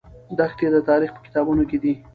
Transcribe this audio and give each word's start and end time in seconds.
دښتې 0.37 0.67
د 0.73 0.77
تاریخ 0.89 1.09
په 1.15 1.19
کتابونو 1.25 1.63
کې 1.69 1.77
دي. 1.83 1.93